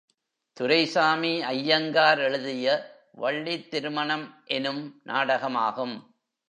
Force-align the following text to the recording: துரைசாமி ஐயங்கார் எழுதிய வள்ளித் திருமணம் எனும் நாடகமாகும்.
துரைசாமி 0.53 1.41
ஐயங்கார் 1.41 2.19
எழுதிய 2.19 2.89
வள்ளித் 3.11 3.69
திருமணம் 3.69 4.41
எனும் 4.45 5.01
நாடகமாகும். 5.03 6.15